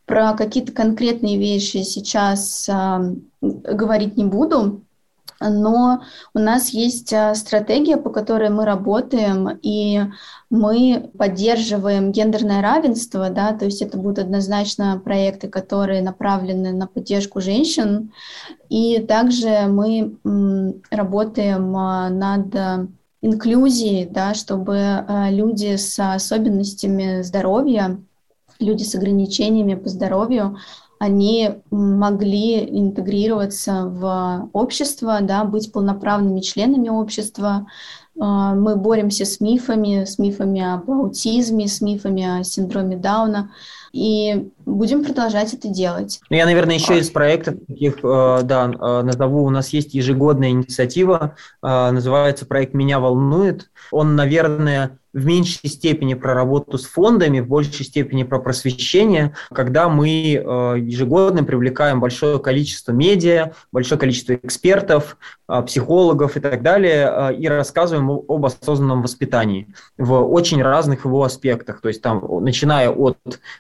Про 0.06 0.34
какие-то 0.34 0.72
конкретные 0.72 1.38
вещи 1.38 1.84
сейчас 1.84 2.70
э, 2.70 3.16
говорить 3.42 4.16
не 4.16 4.24
буду, 4.24 4.82
но 5.50 6.02
у 6.34 6.40
нас 6.40 6.70
есть 6.70 7.14
а, 7.14 7.36
стратегия, 7.36 7.98
по 7.98 8.10
которой 8.10 8.50
мы 8.50 8.66
работаем, 8.66 9.60
и 9.62 10.02
мы 10.50 11.12
поддерживаем 11.18 12.12
гендерное 12.12 12.62
равенство, 12.62 13.30
да, 13.30 13.54
то 13.54 13.66
есть 13.66 13.82
это 13.82 13.98
будут 13.98 14.20
однозначно 14.20 15.02
проекты, 15.04 15.48
которые 15.48 16.02
направлены 16.02 16.72
на 16.72 16.88
поддержку 16.88 17.42
женщин, 17.42 18.12
и 18.70 19.00
также 19.00 19.68
мы 19.68 20.18
работаем 20.92 21.76
а, 21.76 22.10
над 22.10 22.90
инклюзией, 23.24 24.06
да, 24.06 24.34
чтобы 24.34 24.78
а, 24.80 25.32
люди 25.32 25.78
с 25.78 25.98
особенностями 25.98 27.22
здоровья, 27.22 27.98
люди 28.60 28.84
с 28.84 28.96
ограничениями 28.96 29.76
по 29.76 29.90
здоровью 29.90 30.58
они 31.04 31.56
могли 31.70 32.64
интегрироваться 32.80 33.86
в 33.88 34.50
общество, 34.54 35.20
да, 35.22 35.44
быть 35.44 35.72
полноправными 35.74 36.40
членами 36.40 36.88
общества. 36.88 37.68
А, 38.18 38.54
мы 38.56 38.76
боремся 38.76 39.26
с 39.26 39.42
мифами, 39.42 40.06
с 40.06 40.18
мифами 40.18 40.62
об 40.62 40.90
аутизме, 40.90 41.68
с 41.68 41.82
мифами 41.82 42.40
о 42.40 42.44
синдроме 42.44 42.96
Дауна, 42.96 43.52
и 43.92 44.50
будем 44.66 45.04
продолжать 45.04 45.54
это 45.54 45.68
делать. 45.68 46.20
Ну, 46.30 46.38
я, 46.38 46.46
наверное, 46.46 46.76
еще 46.76 46.98
из 46.98 47.10
проектов 47.10 47.56
таких, 47.68 47.98
э, 48.04 48.40
да, 48.44 48.72
э, 48.72 49.02
назову, 49.04 49.44
у 49.44 49.50
нас 49.50 49.70
есть 49.70 49.94
ежегодная 49.94 50.50
инициатива, 50.50 51.36
э, 51.62 51.92
называется 51.92 52.46
проект 52.46 52.74
«Меня 52.74 53.00
волнует». 53.00 53.70
Он, 53.92 54.16
наверное, 54.16 55.00
в 55.14 55.26
меньшей 55.26 55.70
степени 55.70 56.16
про 56.16 56.34
работу 56.34 56.78
с 56.78 56.86
фондами, 56.86 57.40
в 57.40 57.48
большей 57.48 57.86
степени 57.86 58.24
про 58.24 58.40
просвещение, 58.40 59.34
когда 59.52 59.88
мы 59.88 60.34
э, 60.34 60.40
ежегодно 60.80 61.44
привлекаем 61.44 62.00
большое 62.00 62.40
количество 62.40 62.92
медиа, 62.92 63.54
большое 63.72 64.00
количество 64.00 64.34
экспертов, 64.34 65.18
э, 65.48 65.62
психологов 65.62 66.36
и 66.36 66.40
так 66.40 66.64
далее, 66.64 67.12
э, 67.12 67.36
и 67.36 67.48
рассказываем 67.48 68.10
об 68.10 68.46
осознанном 68.46 69.04
воспитании 69.04 69.68
в 69.98 70.14
очень 70.14 70.64
разных 70.64 71.06
его 71.06 71.24
аспектах. 71.24 71.82
То 71.82 71.90
есть 71.90 72.02
там, 72.02 72.24
начиная 72.44 72.90
от 72.90 73.18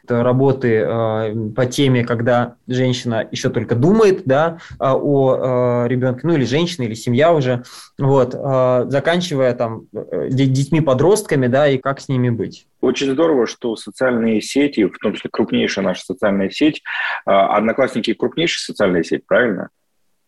работы 0.07 0.85
по 1.55 1.65
теме, 1.65 2.03
когда 2.03 2.55
женщина 2.67 3.27
еще 3.29 3.49
только 3.49 3.75
думает 3.75 4.23
да, 4.25 4.57
о 4.79 5.85
ребенке, 5.87 6.21
ну 6.23 6.33
или 6.33 6.45
женщина, 6.45 6.85
или 6.85 6.93
семья 6.93 7.33
уже, 7.33 7.63
вот, 7.97 8.31
заканчивая 8.31 9.53
там 9.53 9.87
детьми-подростками, 9.91 11.42
соцсетями, 11.43 11.47
да, 11.47 11.67
и 11.67 11.77
как 11.77 11.99
с 11.99 12.09
ними 12.09 12.29
быть. 12.29 12.67
Очень 12.81 13.11
здорово, 13.11 13.47
что 13.47 13.75
социальные 13.75 14.41
сети, 14.41 14.85
в 14.85 14.97
том 14.97 15.13
числе 15.13 15.29
крупнейшая 15.31 15.85
наша 15.85 16.03
социальная 16.03 16.49
сеть, 16.49 16.81
а, 17.25 17.57
Одноклассники 17.57 18.13
крупнейшая 18.13 18.59
социальная 18.59 19.03
сеть, 19.03 19.25
правильно? 19.25 19.69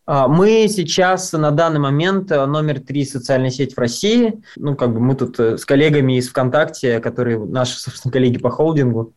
А, 0.06 0.28
мы 0.28 0.66
сейчас 0.68 1.32
на 1.32 1.50
данный 1.50 1.80
момент 1.80 2.30
э, 2.30 2.46
номер 2.46 2.80
три 2.80 3.04
социальная 3.04 3.50
сеть 3.50 3.74
в 3.74 3.78
России. 3.78 4.40
Ну, 4.56 4.76
как 4.76 4.92
бы 4.92 5.00
мы 5.00 5.16
тут 5.16 5.40
э, 5.40 5.58
с 5.58 5.64
коллегами 5.64 6.16
из 6.16 6.28
ВКонтакте, 6.28 7.00
которые 7.00 7.38
наши, 7.38 7.76
собственно, 7.78 8.12
коллеги 8.12 8.38
по 8.38 8.50
холдингу, 8.50 9.14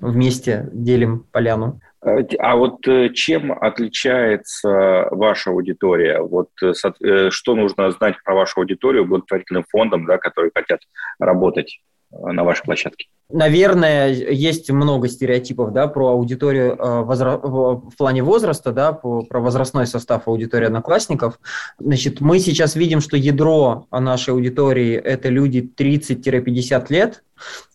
вместе 0.00 0.68
делим 0.72 1.26
поляну. 1.32 1.80
Э, 2.04 2.22
а 2.38 2.56
вот 2.56 2.86
э, 2.86 3.10
чем 3.10 3.52
отличается 3.52 5.08
ваша 5.10 5.50
аудитория? 5.50 6.20
Вот 6.20 6.50
что 6.58 7.54
нужно 7.54 7.90
знать 7.90 8.16
про 8.24 8.34
вашу 8.34 8.60
аудиторию 8.60 9.04
благотворительным 9.04 9.64
фондам, 9.68 10.06
да, 10.06 10.18
которые 10.18 10.50
хотят 10.54 10.80
работать 11.18 11.80
на 12.10 12.44
вашей 12.44 12.64
площадке? 12.64 13.08
Наверное, 13.30 14.10
есть 14.10 14.70
много 14.70 15.08
стереотипов 15.08 15.72
да, 15.72 15.86
про 15.86 16.08
аудиторию 16.08 16.76
э, 16.78 17.02
возра... 17.02 17.36
в 17.36 17.92
плане 17.98 18.22
возраста, 18.22 18.72
да, 18.72 18.92
по, 18.92 19.22
про 19.22 19.40
возрастной 19.40 19.86
состав 19.86 20.28
аудитории 20.28 20.66
одноклассников. 20.66 21.38
Значит, 21.78 22.22
мы 22.22 22.38
сейчас 22.38 22.74
видим, 22.74 23.00
что 23.00 23.18
ядро 23.18 23.86
нашей 23.90 24.32
аудитории– 24.32 24.94
это 24.94 25.28
люди 25.28 25.70
30-50 25.76 26.86
лет, 26.88 27.22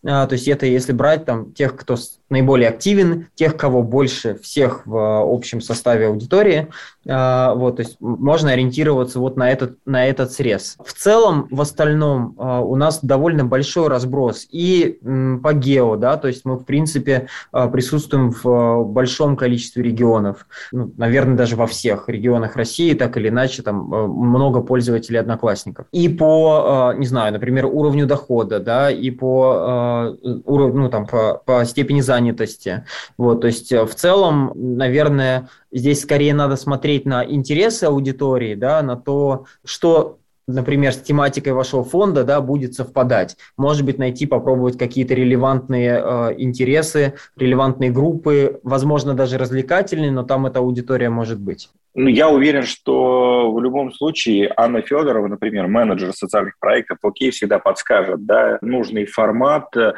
а, 0.06 0.26
то 0.26 0.34
есть 0.34 0.48
это 0.48 0.66
если 0.66 0.92
брать 0.92 1.24
там 1.24 1.52
тех, 1.52 1.76
кто 1.76 1.96
наиболее 2.28 2.68
активен, 2.68 3.28
тех, 3.34 3.56
кого 3.56 3.82
больше 3.82 4.36
всех 4.42 4.86
в 4.86 5.32
общем 5.32 5.60
составе 5.60 6.08
аудитории, 6.08 6.68
а, 7.08 7.54
вот, 7.54 7.76
то 7.76 7.82
есть 7.82 7.96
можно 8.00 8.50
ориентироваться 8.50 9.18
вот 9.18 9.36
на 9.36 9.50
этот, 9.50 9.78
на 9.84 10.06
этот 10.06 10.32
срез. 10.32 10.76
В 10.84 10.92
целом, 10.92 11.48
в 11.50 11.60
остальном 11.60 12.34
а, 12.38 12.60
у 12.60 12.76
нас 12.76 13.00
довольно 13.02 13.44
большой 13.44 13.88
разброс 13.88 14.46
и 14.50 14.98
по 15.44 15.52
гео, 15.52 15.96
да, 15.96 16.16
то 16.16 16.26
есть 16.26 16.46
мы, 16.46 16.56
в 16.56 16.64
принципе, 16.64 17.28
присутствуем 17.52 18.30
в 18.30 18.84
большом 18.84 19.36
количестве 19.36 19.82
регионов, 19.82 20.46
ну, 20.72 20.90
наверное, 20.96 21.36
даже 21.36 21.54
во 21.54 21.66
всех 21.66 22.08
регионах 22.08 22.56
России, 22.56 22.94
так 22.94 23.18
или 23.18 23.28
иначе, 23.28 23.62
там 23.62 23.76
много 23.76 24.62
пользователей 24.62 25.20
одноклассников. 25.20 25.84
И 25.92 26.08
по, 26.08 26.94
не 26.96 27.04
знаю, 27.04 27.34
например, 27.34 27.66
уровню 27.66 28.06
дохода, 28.06 28.58
да, 28.58 28.90
и 28.90 29.10
по 29.10 30.16
уровню, 30.46 30.84
ну, 30.84 30.88
там, 30.88 31.06
по, 31.06 31.42
по 31.44 31.62
степени 31.66 32.00
занятости. 32.00 32.86
Вот, 33.18 33.42
то 33.42 33.46
есть 33.46 33.70
в 33.70 33.94
целом, 33.94 34.52
наверное, 34.54 35.50
здесь 35.70 36.00
скорее 36.00 36.32
надо 36.32 36.56
смотреть 36.56 37.04
на 37.04 37.22
интересы 37.22 37.84
аудитории, 37.84 38.54
да, 38.54 38.80
на 38.80 38.96
то, 38.96 39.44
что 39.62 40.20
например, 40.46 40.92
с 40.92 41.00
тематикой 41.00 41.52
вашего 41.52 41.84
фонда, 41.84 42.24
да, 42.24 42.40
будет 42.40 42.74
совпадать. 42.74 43.36
Может 43.56 43.84
быть, 43.84 43.98
найти, 43.98 44.26
попробовать 44.26 44.78
какие-то 44.78 45.14
релевантные 45.14 46.02
э, 46.02 46.34
интересы, 46.38 47.14
релевантные 47.36 47.90
группы, 47.90 48.60
возможно, 48.62 49.14
даже 49.14 49.38
развлекательные, 49.38 50.10
но 50.10 50.22
там 50.22 50.46
эта 50.46 50.60
аудитория 50.60 51.10
может 51.10 51.40
быть. 51.40 51.70
Ну, 51.96 52.08
я 52.08 52.28
уверен, 52.28 52.64
что 52.64 53.52
в 53.52 53.62
любом 53.62 53.92
случае 53.92 54.52
Анна 54.56 54.82
Федорова, 54.82 55.28
например, 55.28 55.68
менеджер 55.68 56.12
социальных 56.12 56.58
проектов, 56.58 56.98
окей, 57.02 57.30
всегда 57.30 57.60
подскажет, 57.60 58.26
да, 58.26 58.58
нужный 58.62 59.06
формат, 59.06 59.76
э, 59.76 59.92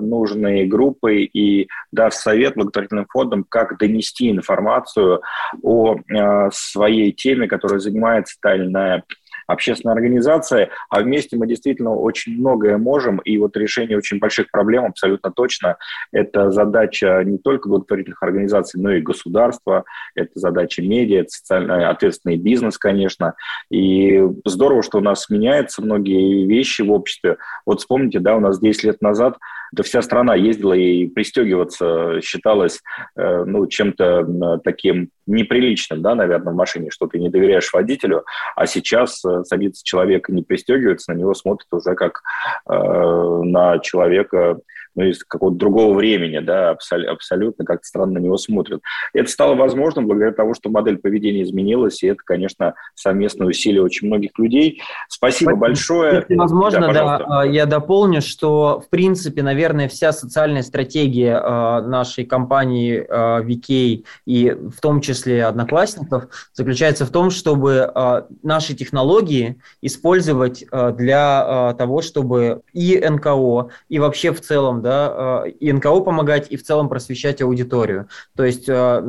нужные 0.00 0.66
группы 0.66 1.22
и 1.22 1.68
даст 1.90 2.20
совет 2.20 2.54
благотворительным 2.54 3.06
фондам, 3.10 3.44
как 3.48 3.78
донести 3.78 4.30
информацию 4.30 5.22
о 5.60 5.96
э, 5.96 6.50
своей 6.52 7.10
теме, 7.10 7.48
которой 7.48 7.80
занимается 7.80 8.36
та 8.40 8.54
или 8.54 8.66
иная 8.66 9.02
общественная 9.46 9.94
организация, 9.94 10.70
а 10.90 11.00
вместе 11.00 11.36
мы 11.36 11.46
действительно 11.46 11.94
очень 11.94 12.38
многое 12.38 12.78
можем, 12.78 13.18
и 13.18 13.36
вот 13.38 13.56
решение 13.56 13.98
очень 13.98 14.18
больших 14.18 14.50
проблем 14.50 14.86
абсолютно 14.86 15.30
точно 15.30 15.76
это 16.12 16.50
задача 16.50 17.22
не 17.24 17.38
только 17.38 17.68
благотворительных 17.68 18.22
организаций, 18.22 18.80
но 18.80 18.92
и 18.92 19.00
государства, 19.00 19.84
это 20.14 20.30
задача 20.34 20.82
медиа, 20.82 21.20
это 21.20 21.30
социально 21.30 21.90
ответственный 21.90 22.36
бизнес, 22.36 22.78
конечно, 22.78 23.34
и 23.70 24.22
здорово, 24.44 24.82
что 24.82 24.98
у 24.98 25.02
нас 25.02 25.28
меняются 25.28 25.82
многие 25.82 26.46
вещи 26.46 26.82
в 26.82 26.90
обществе. 26.90 27.36
Вот 27.66 27.80
вспомните, 27.80 28.20
да, 28.20 28.36
у 28.36 28.40
нас 28.40 28.60
10 28.60 28.84
лет 28.84 29.02
назад 29.02 29.36
да 29.74 29.82
вся 29.82 30.02
страна 30.02 30.34
ездила 30.34 30.72
и 30.72 31.06
пристегиваться 31.06 32.20
считалось 32.22 32.80
э, 33.16 33.44
ну, 33.44 33.66
чем-то 33.66 34.60
таким 34.62 35.10
неприличным, 35.26 36.02
да, 36.02 36.14
наверное, 36.14 36.52
в 36.52 36.56
машине, 36.56 36.90
что 36.90 37.06
ты 37.06 37.18
не 37.18 37.28
доверяешь 37.28 37.72
водителю, 37.72 38.24
а 38.54 38.66
сейчас 38.66 39.24
э, 39.24 39.42
садится 39.44 39.84
человек 39.84 40.28
и 40.28 40.32
не 40.32 40.42
пристегивается, 40.42 41.12
на 41.12 41.18
него 41.18 41.34
смотрит 41.34 41.68
уже 41.72 41.94
как 41.94 42.22
э, 42.68 42.72
на 42.72 43.78
человека 43.80 44.58
ну, 44.94 45.04
из 45.04 45.24
какого-то 45.24 45.56
другого 45.56 45.94
времени, 45.94 46.38
да, 46.38 46.72
абсол- 46.72 47.06
абсолютно 47.06 47.64
как-то 47.64 47.86
странно 47.86 48.14
на 48.14 48.18
него 48.18 48.36
смотрят. 48.36 48.80
Это 49.12 49.30
стало 49.30 49.54
возможным 49.54 50.06
благодаря 50.06 50.32
тому, 50.32 50.54
что 50.54 50.70
модель 50.70 50.98
поведения 50.98 51.42
изменилась, 51.42 52.02
и 52.02 52.06
это, 52.06 52.20
конечно, 52.24 52.74
совместное 52.94 53.46
усилие 53.48 53.82
очень 53.82 54.08
многих 54.08 54.38
людей. 54.38 54.82
Спасибо 55.08 55.50
Спасибо. 55.50 55.56
большое. 55.56 56.14
Если 56.16 56.34
возможно, 56.36 56.92
да, 56.92 57.18
да, 57.18 57.44
я 57.44 57.66
дополню, 57.66 58.20
что, 58.20 58.82
в 58.84 58.88
принципе, 58.88 59.42
наверное, 59.42 59.88
вся 59.88 60.12
социальная 60.12 60.62
стратегия 60.62 61.40
э, 61.40 61.80
нашей 61.82 62.24
компании 62.24 63.04
э, 63.08 63.42
VK 63.42 64.04
и 64.26 64.50
в 64.50 64.80
том 64.80 65.00
числе 65.00 65.44
Одноклассников 65.44 66.28
заключается 66.52 67.04
в 67.06 67.10
том, 67.10 67.30
чтобы 67.30 67.92
наши 68.42 68.74
технологии 68.74 69.60
использовать 69.82 70.64
для 70.96 71.74
того, 71.78 72.02
чтобы 72.02 72.62
и 72.72 72.98
НКО, 72.98 73.68
и 73.88 73.98
вообще 73.98 74.32
в 74.32 74.40
целом 74.40 74.82
да, 74.84 75.44
э, 75.46 75.50
и 75.50 75.72
НКО 75.72 76.00
помогать, 76.00 76.48
и 76.50 76.56
в 76.56 76.62
целом 76.62 76.88
просвещать 76.90 77.40
аудиторию. 77.40 78.08
То 78.36 78.44
есть 78.44 78.68
э, 78.68 79.02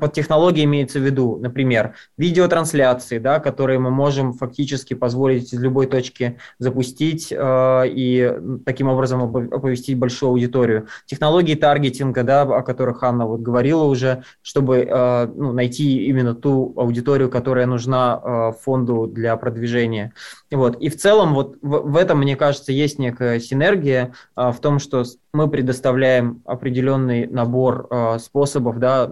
под 0.00 0.12
технологией 0.12 0.64
имеется 0.64 1.00
в 1.00 1.02
виду, 1.02 1.36
например, 1.36 1.94
видеотрансляции, 2.16 3.18
да, 3.18 3.40
которые 3.40 3.80
мы 3.80 3.90
можем 3.90 4.32
фактически 4.32 4.94
позволить 4.94 5.52
из 5.52 5.60
любой 5.60 5.86
точки 5.86 6.38
запустить 6.58 7.32
э, 7.32 7.82
и 7.88 8.32
таким 8.64 8.88
образом 8.88 9.22
оповестить 9.22 9.98
большую 9.98 10.30
аудиторию. 10.30 10.86
Технологии 11.06 11.56
таргетинга, 11.56 12.22
да, 12.22 12.42
о 12.42 12.62
которых 12.62 13.02
Анна 13.02 13.26
вот 13.26 13.40
говорила 13.40 13.82
уже, 13.82 14.22
чтобы 14.42 14.86
ну, 15.34 15.52
найти 15.52 16.06
именно 16.06 16.34
ту 16.34 16.72
аудиторию, 16.76 17.28
которая 17.28 17.66
нужна 17.66 18.52
фонду 18.62 19.08
для 19.08 19.36
продвижения. 19.36 20.12
Вот. 20.52 20.76
И 20.80 20.88
в 20.88 20.96
целом 20.96 21.34
вот 21.34 21.56
в, 21.62 21.90
в 21.90 21.96
этом, 21.96 22.18
мне 22.18 22.36
кажется, 22.36 22.70
есть 22.70 22.98
некая 22.98 23.40
синергия 23.40 24.14
в 24.36 24.56
том, 24.60 24.78
что 24.78 24.99
мы 25.32 25.48
предоставляем 25.48 26.42
определенный 26.44 27.26
набор 27.26 27.86
э, 27.90 28.18
способов, 28.18 28.78
да, 28.78 29.10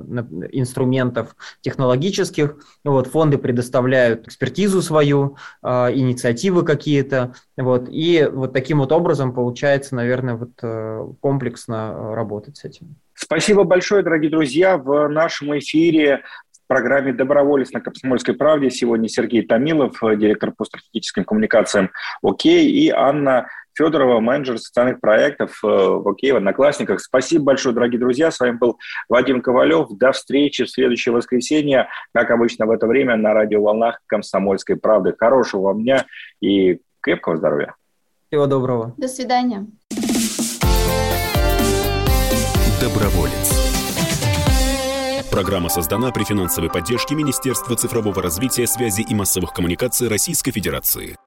инструментов 0.52 1.36
технологических. 1.60 2.56
Вот, 2.84 3.06
фонды 3.06 3.38
предоставляют 3.38 4.26
экспертизу 4.26 4.82
свою, 4.82 5.36
э, 5.62 5.68
инициативы 5.94 6.64
какие-то. 6.64 7.34
Вот, 7.56 7.88
и 7.88 8.28
вот 8.30 8.52
таким 8.52 8.78
вот 8.78 8.92
образом 8.92 9.32
получается, 9.32 9.94
наверное, 9.94 10.34
вот, 10.34 10.50
э, 10.62 11.06
комплексно 11.20 12.14
работать 12.14 12.56
с 12.56 12.64
этим. 12.64 12.96
Спасибо 13.14 13.64
большое, 13.64 14.02
дорогие 14.02 14.30
друзья. 14.30 14.78
В 14.78 15.08
нашем 15.08 15.58
эфире 15.58 16.22
в 16.52 16.68
программе 16.68 17.12
«Доброволец» 17.12 17.72
на 17.72 17.80
Комсомольской 17.80 18.34
правде 18.34 18.70
сегодня 18.70 19.08
Сергей 19.08 19.44
Томилов, 19.44 19.98
директор 20.00 20.52
по 20.52 20.64
стратегическим 20.64 21.24
коммуникациям 21.24 21.90
ОК, 22.22 22.44
и 22.44 22.90
Анна 22.94 23.48
Федорова, 23.78 24.18
менеджер 24.18 24.58
социальных 24.58 25.00
проектов 25.00 25.60
э, 25.62 25.66
в 25.66 26.08
ОК, 26.08 26.18
в 26.20 26.36
Одноклассниках. 26.36 27.00
Спасибо 27.00 27.44
большое, 27.44 27.74
дорогие 27.74 28.00
друзья. 28.00 28.32
С 28.32 28.40
вами 28.40 28.56
был 28.56 28.78
Вадим 29.08 29.40
Ковалев. 29.40 29.88
До 29.90 30.10
встречи 30.10 30.64
в 30.64 30.70
следующее 30.70 31.14
воскресенье, 31.14 31.88
как 32.12 32.30
обычно 32.32 32.66
в 32.66 32.72
это 32.72 32.88
время, 32.88 33.16
на 33.16 33.32
радиоволнах 33.32 34.00
«Комсомольской 34.06 34.76
правды». 34.76 35.14
Хорошего 35.16 35.62
вам 35.62 35.82
дня 35.84 36.06
и 36.40 36.80
крепкого 37.00 37.36
здоровья. 37.36 37.76
Всего 38.26 38.46
доброго. 38.46 38.94
До 38.96 39.06
свидания. 39.06 39.66
Доброволец. 42.80 43.68
Программа 45.30 45.68
создана 45.68 46.10
при 46.10 46.24
финансовой 46.24 46.68
поддержке 46.68 47.14
Министерства 47.14 47.76
цифрового 47.76 48.20
развития, 48.20 48.66
связи 48.66 49.02
и 49.02 49.14
массовых 49.14 49.52
коммуникаций 49.52 50.08
Российской 50.08 50.50
Федерации. 50.50 51.16